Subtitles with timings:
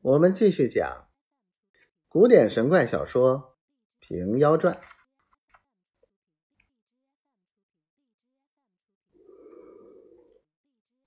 [0.00, 1.08] 我们继续讲
[2.08, 3.34] 古典神怪小说
[3.98, 4.74] 《平妖传》。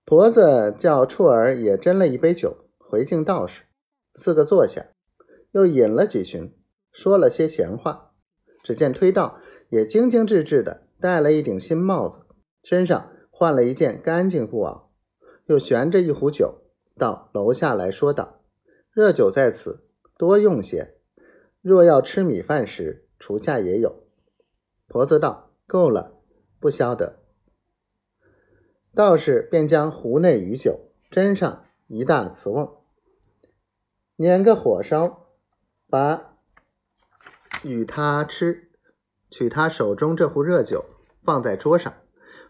[0.03, 3.63] 婆子叫处儿也斟了一杯酒，回敬道士。
[4.13, 4.87] 四个坐下，
[5.51, 6.53] 又饮了几巡，
[6.91, 8.13] 说了些闲话。
[8.61, 9.39] 只见推道
[9.69, 12.25] 也精精致致的戴了一顶新帽子，
[12.61, 14.87] 身上换了一件干净布袄，
[15.45, 16.61] 又悬着一壶酒，
[16.97, 18.39] 到楼下来说道
[19.01, 19.83] ：“热酒在此，
[20.15, 20.93] 多用些。
[21.59, 24.03] 若要吃米饭时，厨下也有。”
[24.85, 26.21] 婆子道：“够了，
[26.59, 27.17] 不消得。”
[28.93, 32.83] 道士便将壶内余酒斟上一大瓷瓮，
[34.17, 35.29] 捻个火烧，
[35.89, 36.37] 把
[37.63, 38.69] 与他吃，
[39.31, 40.85] 取他手中这壶热酒
[41.23, 41.91] 放在桌上，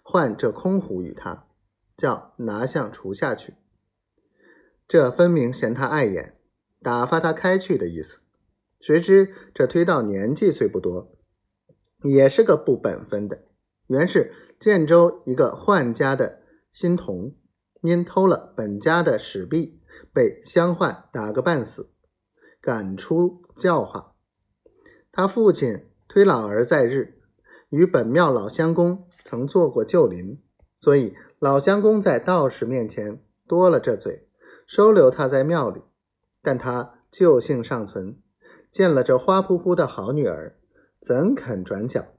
[0.04, 1.48] 换这空壶与他，
[1.96, 3.56] 叫拿向厨下去。
[4.86, 6.41] 这分明嫌他碍眼，
[6.82, 8.18] 打发他开去的意思。
[8.80, 11.16] 谁知这推到年纪虽不多，
[12.04, 13.44] 也是个不本分的，
[13.88, 14.34] 原是。
[14.60, 17.34] 建州一个宦家的新童，
[17.82, 19.82] 因偷了本家的史币，
[20.14, 21.90] 被乡宦打个半死，
[22.62, 24.14] 赶出教化。
[25.12, 27.16] 他父亲推老儿在日，
[27.70, 30.40] 与本庙老乡公曾做过旧邻，
[30.78, 34.28] 所以老乡公在道士面前多了这嘴，
[34.68, 35.82] 收留他在庙里。
[36.42, 38.18] 但他旧性尚存，
[38.70, 40.58] 见了这花扑扑的好女儿，
[41.00, 42.14] 怎肯转角？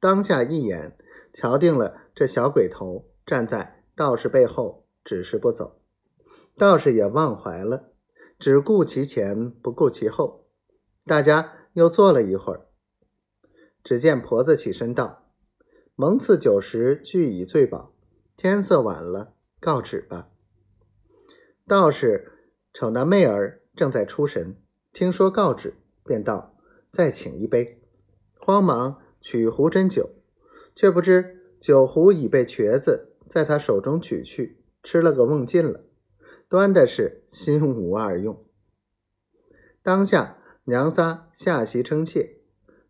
[0.00, 0.96] 当下一眼。
[1.30, 5.82] 瞧定了，这小鬼头站在道士背后，只是不走。
[6.56, 7.92] 道士也忘怀了，
[8.38, 10.48] 只顾其前，不顾其后。
[11.04, 12.66] 大家又坐了一会儿，
[13.84, 15.30] 只见婆子起身道
[15.94, 17.92] ：“蒙赐酒食俱已醉饱，
[18.36, 20.30] 天色晚了，告止吧。”
[21.68, 22.37] 道士
[22.78, 24.54] 瞅那妹儿正在出神，
[24.92, 26.54] 听说告旨，便道
[26.92, 27.82] ：“再请一杯。”
[28.38, 30.10] 慌忙取壶斟酒。
[30.76, 35.86] 却不知酒壶已被瘸子在他手中取去，吃了个瓮尽了，
[36.48, 38.44] 端的是心无二用。
[39.82, 42.42] 当下娘仨下席称谢，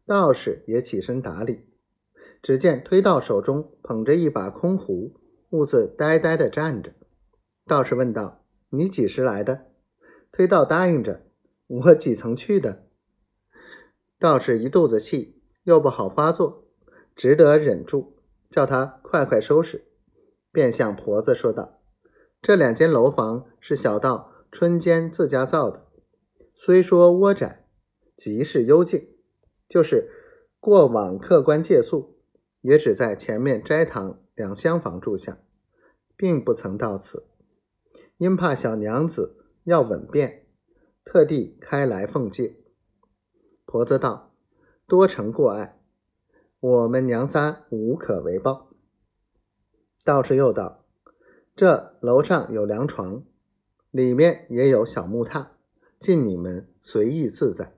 [0.04, 1.64] 道士也起身打理。
[2.42, 6.92] 只见推道手中捧着一把空壶，兀自呆呆的站着。
[7.64, 9.64] 道士问道：“你几时来的？”
[10.30, 11.26] 推道答应着
[11.66, 12.86] ：“我几曾去的。”
[14.18, 16.64] 道士一肚子气，又不好发作。
[17.14, 18.16] 只得忍住，
[18.48, 19.88] 叫他快快收拾，
[20.52, 21.80] 便向婆子说道
[22.40, 25.86] ：“这两间楼房是小道春间自家造的，
[26.54, 27.66] 虽说窝窄，
[28.16, 29.08] 极是幽静。
[29.68, 30.08] 就是
[30.60, 32.16] 过往客官借宿，
[32.60, 35.38] 也只在前面斋堂两厢房住下，
[36.16, 37.26] 并不曾到此。
[38.16, 39.37] 因怕小娘子
[39.68, 40.46] 要稳便，
[41.04, 42.56] 特地开来奉借。”
[43.66, 44.32] 婆子道
[44.88, 45.78] ：“多承过爱。”
[46.60, 48.70] 我们娘仨无可为报。
[50.04, 50.84] 道士又道
[51.54, 53.22] ：“这楼上有凉床，
[53.92, 55.48] 里面也有小木榻，
[56.00, 57.74] 尽你们随意自在。”